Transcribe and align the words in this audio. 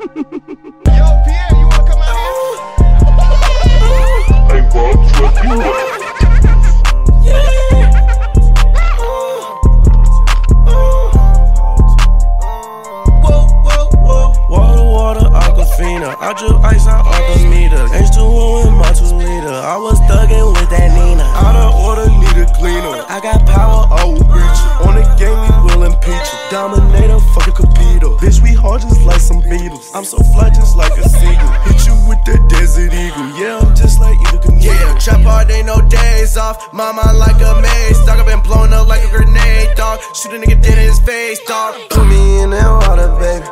Pierre, 0.00 1.52
you 1.52 1.66
wanna 1.68 1.84
come 1.84 2.00
out 2.00 2.16
here? 2.16 2.56
Hey, 4.48 4.62
Bob, 4.72 4.96
fuck 5.12 5.36
you 5.44 5.52
up. 5.60 5.76
Whoa, 13.20 13.44
whoa, 13.60 13.84
whoa. 14.00 14.32
Water, 14.48 14.84
water, 14.84 15.26
aquafina. 15.36 16.16
I 16.18 16.32
drip 16.32 16.64
ice 16.64 16.86
out 16.86 17.04
off 17.06 17.20
the 17.36 17.44
meter. 17.50 17.84
H2O 17.92 18.66
in 18.66 18.72
my 18.78 18.92
two 18.94 19.04
liter. 19.04 19.52
I 19.52 19.76
was 19.76 20.00
thuggin' 20.08 20.48
with 20.54 20.70
that 20.70 20.88
Nina. 20.96 21.24
Out 21.24 21.56
of 21.56 21.74
order, 21.78 22.08
need 22.08 22.38
a 22.40 22.46
cleaner. 22.54 23.04
I 23.10 23.20
got 23.22 23.44
power. 23.44 23.86
Oh, 23.90 23.96
I 23.96 24.04
will 24.06 24.24
reach 24.32 24.60
you. 24.64 24.88
On 24.88 24.94
the 24.96 25.04
game, 25.18 25.36
we 25.36 25.76
will 25.76 25.84
impeach 25.84 26.32
you. 26.32 26.38
Dominator, 26.50 27.20
fucking 27.34 27.52
Capito. 27.52 27.79
Bitch, 28.20 28.42
we 28.42 28.52
hard 28.52 28.82
just 28.82 29.00
like 29.00 29.18
some 29.18 29.40
Beatles. 29.40 29.90
I'm 29.94 30.04
so 30.04 30.18
fly 30.18 30.50
just 30.50 30.76
like 30.76 30.92
a 30.92 31.08
seagull. 31.08 31.52
Hit 31.64 31.86
you 31.88 31.96
with 32.04 32.20
that 32.28 32.44
desert 32.50 32.92
eagle. 32.92 33.32
Yeah, 33.40 33.64
I'm 33.64 33.74
just 33.74 33.98
like 33.98 34.18
Evel 34.28 34.44
Knievel. 34.44 34.62
Yeah, 34.62 34.98
trap 34.98 35.20
hard, 35.20 35.50
ain't 35.50 35.66
no 35.66 35.80
days 35.88 36.36
off. 36.36 36.70
My 36.74 36.92
mind 36.92 37.16
like 37.16 37.40
a 37.40 37.56
maze. 37.62 37.96
Dog, 38.04 38.20
I 38.20 38.24
been 38.26 38.42
blown 38.42 38.74
up 38.74 38.88
like 38.88 39.02
a 39.04 39.08
grenade, 39.08 39.74
dog. 39.74 40.00
Shoot 40.14 40.34
a 40.34 40.36
nigga 40.36 40.60
dead 40.60 40.76
in 40.76 40.84
his 40.92 41.00
face, 41.00 41.40
dog. 41.48 41.74
Put 41.88 42.04
me 42.08 42.42
in 42.42 42.50
that 42.50 42.68
water, 42.68 43.08
baby. 43.16 43.48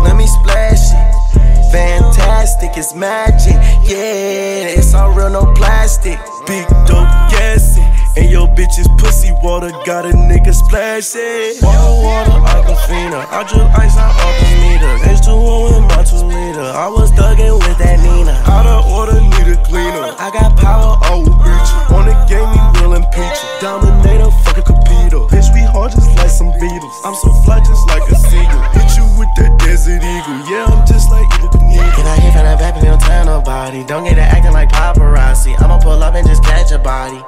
Let 0.00 0.16
me 0.16 0.26
splash 0.26 0.80
it. 0.96 1.70
Fantastic, 1.70 2.70
it's 2.72 2.94
magic. 2.94 3.60
Yeah, 3.84 4.80
it's 4.80 4.94
all 4.94 5.12
real, 5.12 5.28
no 5.28 5.52
plastic. 5.52 6.16
Big 6.46 6.66
dope 6.88 7.12
gassy. 7.28 7.84
And 8.16 8.30
your 8.30 8.48
bitch's 8.48 8.88
pussy 8.96 9.32
water 9.42 9.70
got 9.84 10.06
a 10.06 10.12
nigga 10.12 10.54
splashing. 10.54 11.60
Water, 11.60 11.92
water, 12.00 12.38
aquafina. 12.48 13.28
I 13.28 13.44
drip 13.44 13.68
ice 13.76 13.96
out 13.96 14.16
off 14.16 14.34
the 14.40 14.48
meter. 14.64 14.92
H2O 15.12 15.76
in 15.76 15.82
my 15.84 16.02
two 16.02 16.24
liter. 16.24 16.72
I 16.72 16.88
was 16.88 17.12
thuggin' 17.12 17.60
with 17.60 17.78
that 17.78 18.00
Nina. 18.00 18.32
Out 18.48 18.64
of 18.64 18.88
order, 18.88 19.20
need 19.20 19.52
a 19.52 19.60
cleaner. 19.68 20.16
I 20.16 20.32
got 20.32 20.56
power. 20.56 20.96
Oh, 21.04 21.04
I 21.04 21.14
will 21.20 21.36
reach 21.44 21.68
you. 21.68 21.96
On 21.96 22.04
the 22.08 22.16
game, 22.24 22.48
we 22.48 22.60
will 22.80 22.94
impeach 22.96 23.36
you. 23.36 23.48
Dominator, 23.60 24.32
fucking 24.48 24.64
Capito. 24.64 25.28
Bitch, 25.28 25.52
we 25.52 25.60
hard 25.68 25.92
just 25.92 26.08
like 26.16 26.32
some 26.32 26.52
Beatles. 26.56 26.96
I'm 27.04 27.14
so 27.20 27.28
fly 27.44 27.60
just 27.60 27.84
like 27.86 28.04
a 28.08 28.16
seagull. 28.16 28.64
Hit 28.72 28.96
you 28.96 29.04
with 29.20 29.28
that 29.36 29.52
desert 29.60 30.00
eagle. 30.00 30.40
Yeah, 30.48 30.72
I'm 30.72 30.86
just 30.88 31.12
like 31.12 31.28
Evel 31.36 31.52
Knievel. 31.52 31.84
Get 32.00 32.06
out 32.08 32.18
here 32.18 32.32
from 32.32 32.48
the 32.48 32.56
back, 32.56 32.80
don't 32.80 33.00
tell 33.00 33.24
nobody. 33.28 33.84
Don't 33.84 34.04
get 34.04 34.16
to 34.16 34.24
acting 34.24 34.52
like 34.56 34.70
paparazzi. 34.72 35.52
I'ma 35.60 35.78
pull 35.78 36.00
up 36.02 36.14
and 36.14 36.26
just 36.26 36.42
catch 36.42 36.72
a 36.72 36.78
body. 36.78 37.20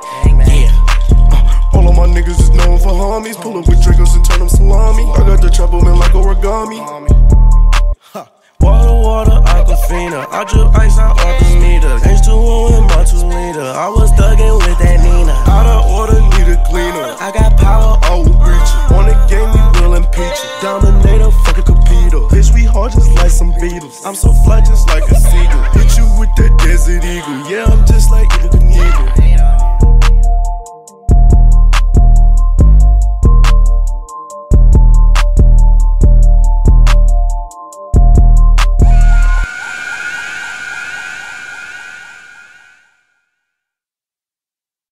Niggas 2.18 2.40
is 2.40 2.50
known 2.50 2.78
for 2.78 2.90
homies. 2.90 3.36
Pull 3.40 3.58
up 3.58 3.68
with 3.68 3.78
Dracos 3.78 4.14
and 4.16 4.24
turn 4.24 4.40
them 4.40 4.48
salami. 4.48 5.04
I 5.14 5.18
got 5.18 5.40
the 5.40 5.50
trouble 5.50 5.80
man 5.82 5.98
like 5.98 6.12
origami. 6.12 6.78
Water, 8.60 8.94
water, 8.94 9.38
aquafina. 9.46 10.26
I 10.34 10.42
drip 10.44 10.74
ice 10.74 10.98
out 10.98 11.14
off 11.20 11.38
the 11.38 11.54
meter. 11.62 11.94
H2O 12.02 12.74
in 12.74 12.84
my 12.90 13.04
two 13.06 13.22
liter. 13.22 13.70
I 13.70 13.88
was 13.88 14.10
thuggin' 14.18 14.58
with 14.58 14.78
that 14.82 14.98
Nina. 14.98 15.32
Out 15.46 15.66
of 15.66 15.86
order, 15.94 16.18
need 16.34 16.50
a 16.50 16.58
cleaner. 16.66 17.06
I 17.22 17.30
got 17.30 17.56
power. 17.56 17.98
Oh, 18.10 18.10
I 18.10 18.14
will 18.18 18.38
reach 18.42 18.70
you. 18.74 18.96
On 18.98 19.04
the 19.06 19.14
game, 19.30 19.46
we 19.54 19.62
will 19.78 19.94
impeach 19.94 20.38
you. 20.42 20.50
Dominator, 20.60 21.30
fucking 21.46 21.64
Capito. 21.70 22.28
Bitch, 22.28 22.52
we 22.52 22.64
hard 22.64 22.92
just 22.92 23.14
like 23.14 23.30
some 23.30 23.52
Beatles. 23.54 24.04
I'm 24.04 24.16
so 24.16 24.32
fly 24.42 24.60
just 24.60 24.88
like 24.88 25.06
a 25.06 25.14
seagull. 25.14 25.62
Hit 25.78 25.94
you 25.96 26.06
with 26.18 26.34
that 26.36 26.50
desert 26.58 27.04
eagle. 27.04 27.46
Yeah, 27.46 27.70
I'm 27.70 27.86
just 27.86 28.10